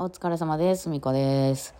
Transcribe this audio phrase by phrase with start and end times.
[0.00, 0.88] お疲れ様です。
[0.88, 1.74] みこです。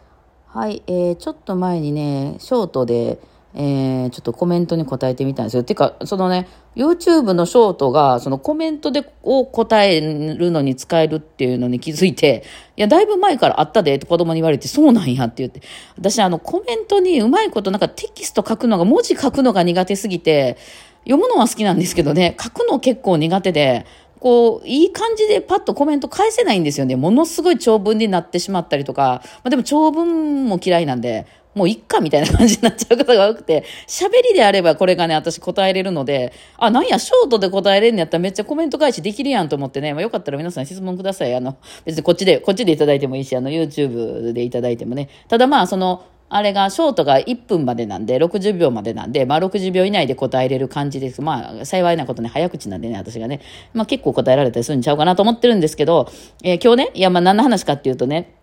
[0.48, 3.20] はい、えー、ちょっと前にね、ショートで、
[3.54, 5.62] えー、ちょっとコメントに答えてみたんですよ。
[5.62, 12.42] てか、そのね、YouTube のショートが、そのコメントで、を答えるのに使えるっていうのに気づいて、
[12.76, 15.62] いや、だいぶ前からあったでって子供に言われて、そうなんやって言って。
[15.96, 20.56] 私、あの、コメントにうまいこと、なんかテキスト書くのが、文字書くのが苦手すぎて、
[21.04, 23.86] 読むのは好きなんですけどね、書くの結構苦手で、
[24.20, 26.96] こう、いい感じでパッとコメント返せないんですよね。
[26.96, 41.34] ものすごい長文になってしまったりとか、まあ、でも長文も嫌いなんで、もういっかみたいな感じになっちゃうことが多くて、喋りであればこれがね、私答えれるので、あ、なんや、ショートで答えれんのやったらめっちゃコメント返しできるやんと思ってね、まあ、よかったら皆さん質問ください。
[41.34, 45.08] あの、別にこっちで、こっちでいただいてもいいし、あの、YouTube でいただいてもね。
[45.26, 51.22] ただまあ、その、あれが、ショートが1分までなんで、60秒までなんで、まあ60秒以内で答えれる感じです。
[51.22, 53.40] まあ、幸いなことに、早口なんでね、私がね。
[53.72, 56.10] まあ結構答えられたりするんちゃうかなと思ってるんですけど、
[56.42, 58.37] えー今日ね、いや、まあ何の話かっていうとね、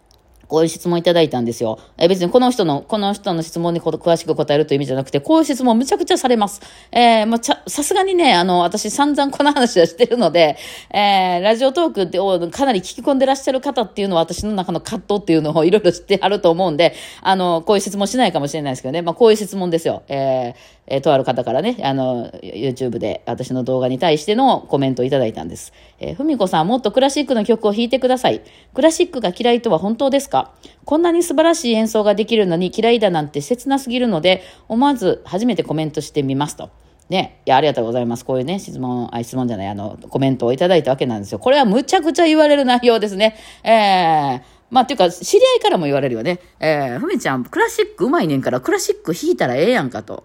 [0.48, 1.80] こういう質問いただいたんですよ。
[1.98, 6.62] え別にこの人の、この人の質問にこ詳しく答えるという意味じゃなくて、こういう質問むちゃくちゃされます。
[6.92, 10.58] えーまあ、さすがにね、あの、私散々この話はしてるので、
[10.92, 12.18] えーラジオトークって
[12.52, 20.04] かなり聞き込んでらっしゃる方っていうのは私の中の葛藤っていうのをいろいろ知ってあると思うんで、あの、こういう質問しないかもしれないですけどね、まあ、こういう質問ですよ。
[20.08, 25.74] えーえーとある方からね、あの、YouTube で私の動画に対してのコメントをいただいたんです。
[26.00, 28.42] えーふみこさん、もっとクラシックの曲を弾いてください。
[28.74, 30.54] クラシックが嫌いとは本当ですか？
[30.86, 36.70] こんなに素晴らしい演奏ができるのに嫌いだなんて切なすぎるので、思わず初めてコメントしてみますと。
[37.10, 37.42] ね。
[37.46, 38.26] いや、ありがとうございます。
[38.26, 41.38] こういうね、質問、あ、質問じゃない、あの、コメントをいただいたわけなんですよ。
[41.38, 43.36] これはむちゃくちゃ言われる内容ですね。
[43.64, 44.42] えー、
[44.72, 46.40] まあ、っていうか、知り合いからも言われるよね。
[46.60, 50.24] えー、ふみちゃん、クラシックうまいねんから、クラシック弾いたらええやんかと。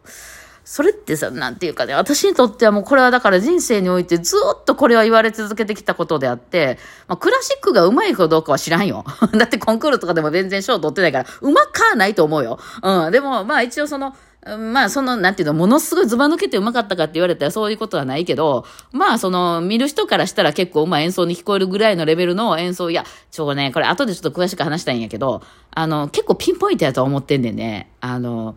[0.65, 9.05] それってさ、なんていうかね、私にとってはもうこれはだから人生においてずっとこれは言われ続けてきたことであって、まあ、クラシックがうまいかどうかは知らんよ。
[9.37, 12.59] だってコンクールとかでも全然賞取ってないから、うまかないと思うよ。
[12.83, 13.13] うん。
[13.13, 14.15] でも、まあ一応その、
[14.47, 25.43] まあ、その、なんていうの、ものすごいズバ抜けてうまかったかって言われたらそういうことはないけど、まあ、その、見る人からしたら結構うまい演奏に聞こえるぐらいのレベルの演奏、いや、ちょ、ね、これ後でちょっと詳しく話したいんやけど、
[25.73, 28.57] あの、結構ピンポイントやと思ってんでね、あの、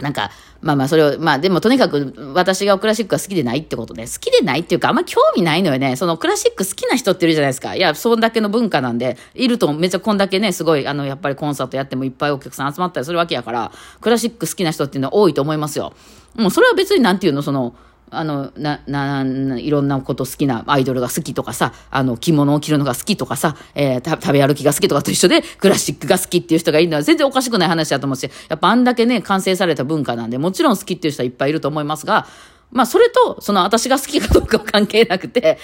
[0.00, 5.94] なんか、まあまあそれを、まあでもとにかく私がクラシックが好きでないってことで、好きでないっていうかあんま興味ないのよね。
[5.94, 7.76] そのクラシック好きな人っているじゃないですか。
[7.76, 15.92] いや、そんだけの文化なんで、いるとめっちゃこんだけね、すごい、あの、やっぱりコンサートやってもいっぱいお客さん集まったりするわけやから、クラシック好きな人っていうのは多いと思いますよ。
[16.34, 17.74] もうそれは別になんていうの、その、
[18.18, 19.24] あの、な、な、
[19.58, 32.26] いろんなこと好きなアイドルが好きとかさ、あの、着物を着るのが好きとかさ、えー食べ歩きが好きとかと一緒で、クラシックが好きっていう人がいるのは全然おかしくない話だと思うし、やっぱあんだけね、完成された文化なんで、もちろん好きっていう人はいっぱいいると思いますが、
[32.74, 35.58] まあ、それと、その私が好きかどうかは関係なくて、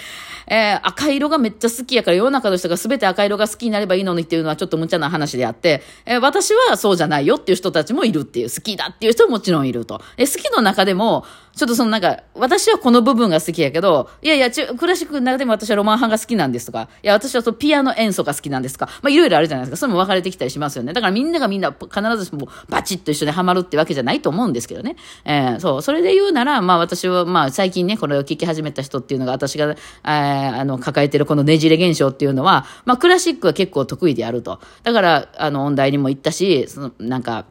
[0.47, 10.01] えー赤色がめっちゃ好きやから世の中の人が全て赤色が好きになればいいのにっていうのはちょっと無茶な話であって、えー私はそうじゃないよっていう人たちもいるっていう、好きだっていう人ももちろんいると。
[10.17, 11.25] え好きの中でも、
[11.55, 19.77] ちょっとそのなんか、私はこの部分が好きやけど、いやいや、ちクラシックの中でも私はロマン派が好きなんですとか、いや、私はそのピアノ演奏が好きなんですとか、まあいろいろあるじゃないですか。
[19.77, 20.93] それも分かれてきたりしますよね。
[20.93, 24.95] だからみんながみんな必ずしもバチッと一緒にハマるってわけじゃないと思うんですけどね。
[25.25, 34.59] えーそう、それで言うなら、まあ私は、まあ最近ね、これを聞き始めた人っていうのが、私が、えーあの、抱えてるこのねじれ現象っていうのは、まあクラシックは結構得意であると。
[34.83, 37.45] だから、あの、音大にも行ったし、その、なんか、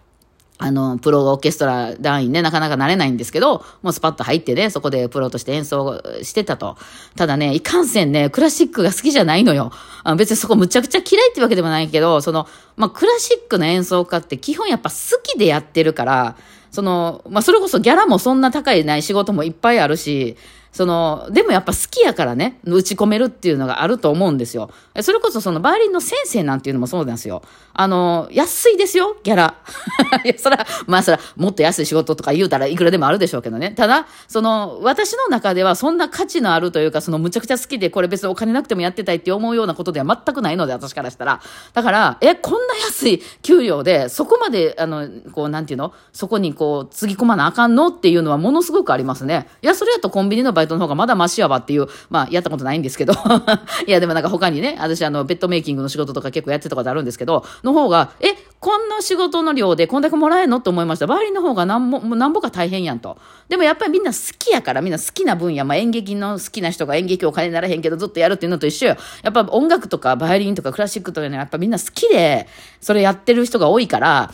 [0.63, 6.77] あの、プロオーケストラ団員ね、なかなかなれないんですけど、もうスパッと入ってね、そこでプロとして演奏してたと。
[7.17, 9.73] ただね、いかんせんね、クラシックが好きじゃないのよ。
[10.05, 16.37] あ別にそこむちゃくちゃ嫌いってわけでもないけど、その、まあ、クラシックの演奏家って基本やっぱ好きでやってるから、
[16.71, 20.37] その、まあ、それこそギャラもそんな高いない仕事もいっぱいあるし、
[20.73, 24.71] その、でもやっぱ好きやからね、打ち込めるっていうのがあると思うんですよ。
[25.03, 27.43] それこそそのバイオリンの先生なんていうのもそうなんですよ。
[27.73, 29.55] あの、安いですよ、ギャラ。
[30.25, 33.73] いや、そら、まあそら、もっと安い仕事とか言うたらいくらでもあるでしょうけどね。
[33.77, 41.41] ただ、その、私の中ではそんな価値のあるというか、そのむちゃくちゃ好きで、これ別にお金なくてもやってたいって思うようなことでは全くないので、私からしたら。
[41.73, 45.93] だから、え、こんな安い給料で、そこまで、あの、こう、なんていうの？
[46.13, 49.49] そこにこう、つぎ込まなあかんのっていうのはものすごくありますね。
[49.63, 53.15] いや、それやとコンビニのバイトの方がまだマシやわっていう、まあ、やったことないんですけど。
[53.87, 60.61] いや、でもなんか他にね、私あの、ベッドメイキングの仕事とか結構やってたことあるんですけど、の方が、え、こんな仕事の量でこんだけもらえんの？
[60.61, 61.07] と思いました。
[61.07, 63.17] バイオリンの方がなんも、なんぼか大変やんと。
[63.49, 68.89] でもやっぱりみんな好きやから、みんな好きな分野、まあ演劇の好きな人が演劇お金にならへんけどずっとやるっていうのと一緒。
[68.89, 68.97] や
[69.29, 72.47] っぱ音楽とかバイオリンとかクラシックとかね、やっぱみんな好きで、
[72.81, 74.31] それやってる人が多いから、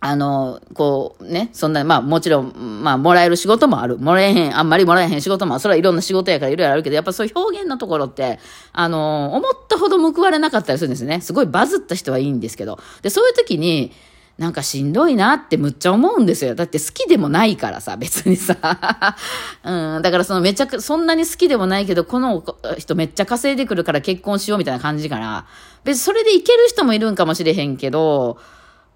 [0.00, 3.98] あの、こうね、そんな、まあもちろん、まあもらえる仕事もある。
[3.98, 5.60] もらえへん、あんまりもらえへん仕事もある。
[5.60, 8.38] それはいろんな仕事やからいろいろあるけど、やっぱそういう表現のところって、
[8.72, 11.20] あの、思ったほど報われなかったりするんですね。
[11.20, 12.78] すごいバズった人はいいんですけど。
[13.02, 13.92] で、そういう時に、
[14.38, 16.54] なんかしんどいなってむっちゃ思うんですよ。
[16.54, 18.56] だって好きでもないからさ、別にさ。
[19.64, 22.44] うん、だからそのめちゃく、そんなに好きでもないけど、この
[22.78, 25.46] 人めっちゃ稼いでくるから結婚しようみたいな感じから、
[25.82, 28.38] 別にそれでいける人もいるんかもしれへんけど、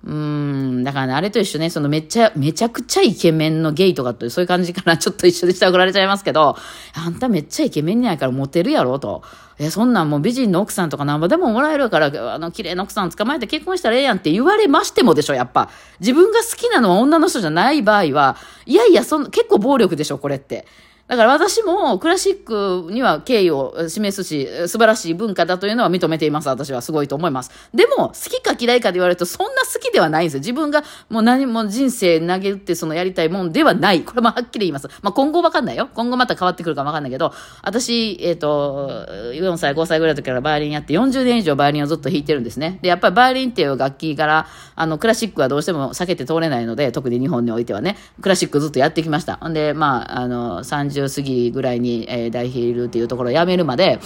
[0.04, 6.56] うん、だからね、あれと一緒ね、そのめっちゃ、めちゃくちゃイケメンのゲイとかってそういう感じかな、ちょっと一緒でしたらられちゃいますけど、
[6.94, 9.22] あんためっちゃイケメンやからモテるやろと。
[9.58, 15.70] え、そんなんもう美人の奥さんとかなんぼでももらえるから、あの、綺麗な奥さん捕まえて結婚したらええやんって言われましてもでしょ、やっぱ。
[16.00, 20.66] 自分が好きなのは女の人じゃない場合は、いやいや、そん結構暴力でしょ、これって。
[21.08, 26.48] だから私もクラシックには敬意を示すし、素晴らしい文化だというのは認めています。
[26.48, 27.50] 私はすごいと思います。
[27.74, 30.40] でも、好きか嫌いかで言われると、そんな好きではないんですよ。
[30.40, 34.02] 自分がもう何も人生投げ打ってそのやりたいもんではない。
[34.02, 34.88] これもはっきり言います。
[35.02, 35.90] まあ、今後わかんないよ。
[35.92, 42.78] 今後また変わってくるかもわかんないけど、私、えっ、ー、と、4歳、5歳ぐらいの時からバイオリンやって、40年以上バイオリンをずっと弾いてるんですね。
[42.80, 44.46] で、やっぱりバイオリンっていう楽器から、
[44.76, 49.36] あの、クラシックはどうしても避けて通れないので、特に日本においてはね、クラシックずっとやってきました。
[49.46, 54.00] んで、まあ、あの、30過ぎぐらいに、えー、大ヒールっていうところを辞めるまで、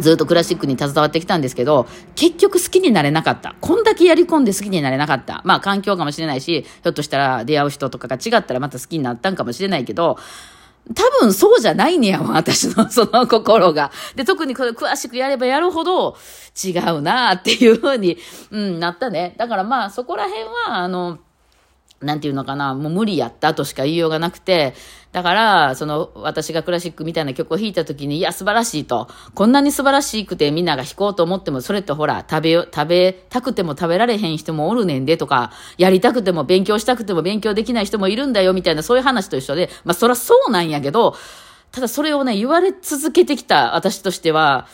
[0.00, 3.56] ずっとクラシックに携わってきたんですけど、結局好きになれなかった。
[3.60, 5.42] こんだけやり込んで好きになれなかった。
[5.44, 10.18] まあ環境かもしれないし、ひょっとしたら出会う人とかが違ったらまた好きになったんかもしれないけど、
[10.94, 13.92] 多分そうじゃないねやわ、私の その心が。
[14.16, 16.16] で、特にこれ詳しくやればやるほど
[16.62, 18.18] 違うなっていうふうに、
[18.50, 19.34] うん、なったね。
[19.38, 21.18] だからまあそこら辺は、あの、
[22.02, 24.74] なんていうのかな、もう無理やったとしか言いようがなくて、
[25.12, 29.08] だから、その、私がクラシックみたいな曲を弾いた時に、いや、素晴らしいと。
[29.34, 41.14] こんなに素晴らしくてみんなが弾こうと思っても、それってほら、食べよ、食べたくても食べられへん人もおるねんでとか、やりたくても勉強したくても勉強できない人もいるんだよみたいな、そういう話と一緒で、まあ、そらそうなんやけど、
[41.72, 44.66] ただそれをね、言われ続けてきた私としては、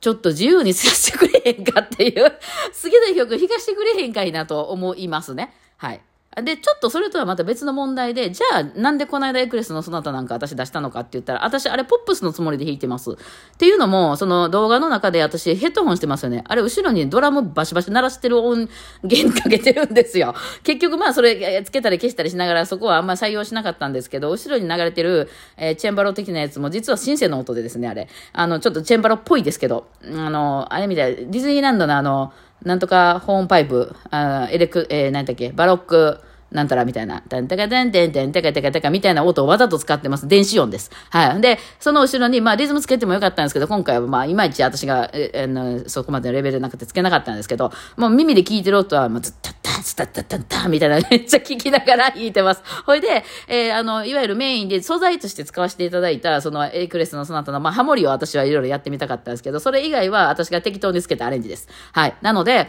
[0.00, 5.54] ちょっと自由にさせてくれへんかっていう、 好きな曲弾かしてくれへんかいなと思いますね。
[5.76, 6.00] はい。
[6.42, 13.12] で、ちょっとそれとはまた別の問題で、じゃあなんでこの間エクレスのそなたなんか私出したのかって言ったら、私あれポップスのつもりで弾いてます。
[13.12, 13.14] っ
[13.56, 16.44] ていうのも、その動画の中で私ヘッドホンしてますよね。
[16.46, 18.68] あれ後ろにドラムバシバシ鳴らしてる音
[19.02, 20.34] 源かけてるんですよ。
[20.62, 28.08] 結局まあそれつけたり消したりしながらそこはあんまり採用しなかったんですけど、後ろに流れてる、えー、チェンバロ的なやつも実はシンセの音でですね、あれ。
[28.34, 36.20] あの、ちょっとチェンバロっぽいですけど、あの、あれみたい、ディズニーランドのあの、なんとかホーンパイプ、あエレク、えー、なんだっけ、バロック、
[36.50, 40.28] なんたらみたいな、タンタカタンテンテンテカテカテカみたいな音をわざと使ってます。
[40.28, 40.90] 電子音です。
[41.10, 41.40] はい。
[41.40, 52.62] で、その後ろに、まあリズムつけてもよかったんですけど、今回はまあいまいち私が、えの、そこまでのレベルなくてつけなかったんですけど、もう耳で聞いてる音は、もうずっとタンスタッタッタッタンみたいなめっちゃ聞きながら弾いてます。
[52.86, 61.68] ほいで、えー、あの、いわゆるメインで素材として使わせていただいた、そのエイクレスのその後の、まあハモリを私はいろいろやってみたかったんですけど、それ以外は私が適当につけたアレンジです。
[61.92, 62.14] はい。
[62.22, 62.68] なので、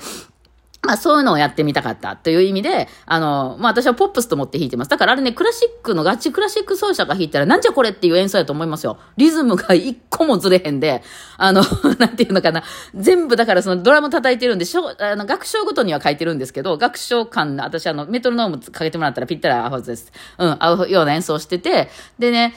[0.84, 4.90] まあそういうのをやってみたかったという意味で、あの、まあ私はポップスと思って弾いてます。
[4.90, 8.98] だからあれね、クラシックのガチクラシック奏者が弾いたらなんじゃこれっていう演奏やと思いますよ。
[9.18, 11.04] リズムが一個もずれへんで、
[11.38, 11.62] あの、
[12.00, 12.64] なんていうのかな。
[12.96, 20.12] 全部だからそのドラム叩いてるんで、しょあの楽章ごとには書いてるんですけど、楽章感、私あの、メトロノームかけてもらったらぴったり合うはずです。
[20.38, 21.90] うん、合うような演奏してて、
[22.20, 22.56] でね、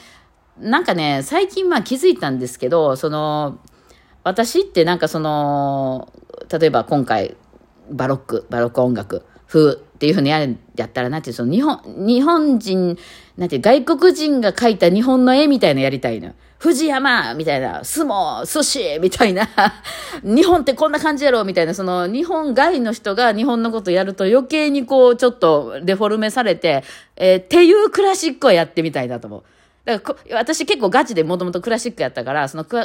[0.59, 3.59] なんかね、最近まあ気づいたんですけど、その、
[4.23, 6.11] 私ってなんかその、
[6.51, 7.35] 例えば今回、
[7.89, 12.97] バロック、バロック音楽風っていうふうにややったら、なんていう、その日本、日本人、
[13.37, 16.33] なんていう、外国人が描いた日本の絵みたいなやりたいの。
[16.57, 19.49] 藤山みたいな、相撲、寿司みたいな、
[20.23, 26.83] 日本ってこんな感じやろみたいな、その日本外の人が日本のことやると余計にこう、ちょっとデフォルメされて、
[27.15, 29.43] えー、っていうクラシックをやってみたいなと思う。
[29.83, 32.77] だから私結構ガチでもともとクラシックやったから、そのク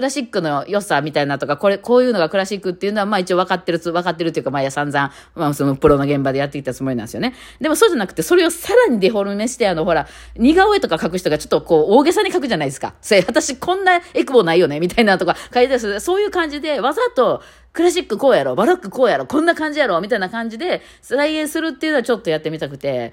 [0.00, 7.34] ラシックの良さみたいなとか、これ、こういうのがクラシックっていうのは、まあ一応分かってる、分かってるっていうか、まあや散々、まあそのプロの現場でやってきたつもりなんですよね。
[7.60, 10.06] でもそうじゃなくて、それをさらにデフォルメして、あの、ほら、
[10.36, 12.94] 似顔絵とか描く人がちょっとこう、大げさに描くじゃないですか。
[13.02, 23.12] それ、私こんなエクボないよね、みたいなとか書いてるそういう感じで、わざと、クラシックこうやろ、バロックこうやろ、こんな感じやろ、みたいな感じで、再現するっていうのはちょっとやってみたくて、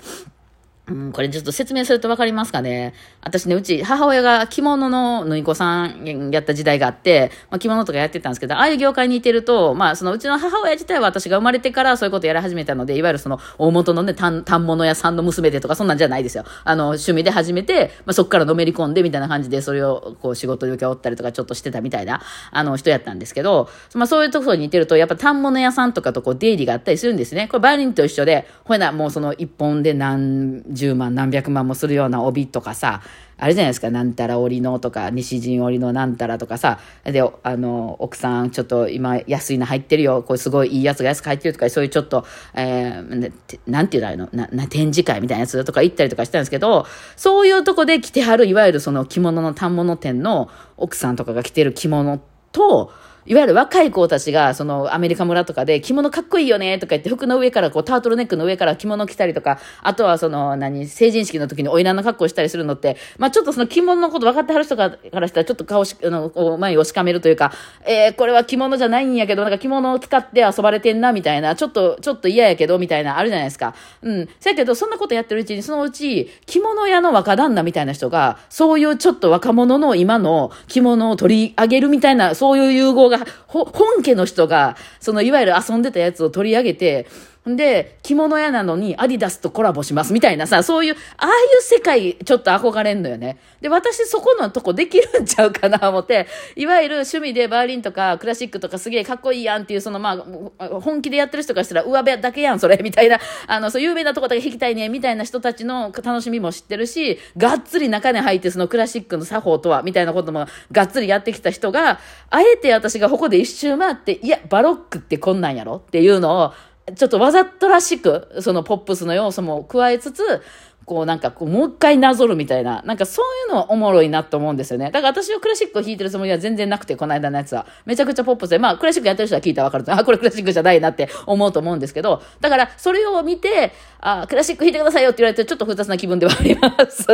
[0.90, 2.94] うん、これちょっと説明すると分かりますかね？
[3.22, 16.46] 私ね、うち母親が着物の縫い子さんやった時代があって、まあ、着物とかやってたんですけど、ああいう業界にいてると、まあそのうちの母親自体は私が生まれてからそういうことやり始めたので、いわゆるその大元のね、単物屋さんの娘でとかそんなんじゃないですよ。
[16.64, 27.50] あの、趣味で始めて、まあそこからのめり込んでみたいな感じで、それをこう仕事で受け負ったりとかちょっとしてたみたいな、あの人やったんですけど、まあそういうところにいてると、やっぱ単物屋さんとかとこう出入りがあったりするんですね。
[27.50, 33.02] これバイオリンと一緒で、ほいな、もうその一本で何十万何百万もするような帯とかさ、
[33.40, 43.32] あれじゃないですか、なんたら織のとか、西陣織のなんたらとかさ、で、あの、奥さん、ちょっと今安いの入ってるよ、これすごいいいやつが安く入ってるとか、そういうちょっと、えー、
[43.68, 44.30] なんていうの？
[44.32, 52.20] な、な、展示会みたいなやつとか行ったりとかしたんですけど、そういうとこで着てはる、いわゆるその着物の反物店の奥さんとかが着てる着物
[52.52, 52.92] と、
[53.28, 67.52] いわゆる若い子たちが、そのアメリカ村とかで着物かっこいいよねとか言って服の上からこうタートルネックの上から着物着たりとか、あとはその何、成人式の時においらの格好したりするのって、まあちょっとその着物のこと分かってはる人からしたらちょっと顔し、あの、前に押しかめるというか、
[67.86, 73.76] えー、これは着物じゃないんやけど、なんか着物を使って遊ばれてんなみたいな、ちょっと、ちょっと嫌やけどみたいなあるじゃないですか。
[74.04, 74.30] うん。
[74.40, 83.17] せやけど、そんなことやってるうちに、そのうち着物屋の若旦那みたいな人が、そういうちょっと若者の今の着物を取り上げるみたいな、そういう融合が、
[83.48, 87.08] 本家の人が、そのいわゆる遊んでたやつを取り上げて、
[87.56, 93.38] で、着物屋なのにアディダスとコラボしますみたいなさ、そういう、ああいう世界ちょっと憧れんのよね。
[93.62, 100.24] で、私そこのとこできるんちゃうかな思って、いわゆる趣味でバイオリンとかクラシックとかすげえかっこいいやんっていう、そのま
[100.60, 112.00] あ、本気でやってる人からしたら上辺だけやん、それ、みたいな、あの、そう有名なとこだけ弾きたいね、みたいな人たちの楽しみも知ってるし、がっつり中に入ってそのクラシックの作法とは、みたいなこともがっつりやってきた人が、
[112.30, 116.54] あえて私がここで一周回って、いや、バロックってこんなんやろっていうのを、
[116.96, 120.42] ちょっとわざとらしく、そのポップスの要素も加えつつ、
[120.86, 124.86] こうなんかこうもう一回なぞるみたいな、なんかそういうのおもろいなと思うんですよね。
[124.86, 127.66] だから私はクラシックを弾いてるつもりは全然なくて、この間のやつは。
[127.86, 137.06] めちゃくちゃポップスで、まあクラシックやってる人は聞いたらわかると、あ、これクラシックじゃないなって思うと思うんですけど、だからそれを見て、あ、クラシック弾いてくださいよって言われてちょっと複雑な気分ではあります。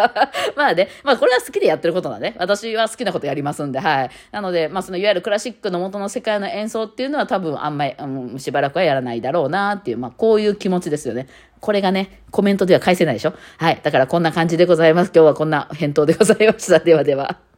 [0.56, 2.34] まあね、まあこれは好きでやってることだね。
[2.38, 4.10] 私は好きなことやりますんで、はい。
[4.30, 11.26] なので、まあそのいわゆるクラシックの元の世界の演奏っていうのは多分あんまり、うん、しばらくはやらないだろうなっていう、まあこういう気持ちですよね。
[11.60, 13.80] これがね、コメントでは返せないでしょはい。
[13.82, 15.12] だからこんな感じでございます。
[15.14, 16.80] 今日はこんな返答でございました。
[16.80, 17.51] ではでは。